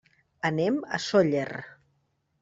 [0.49, 1.49] Anem a Sóller.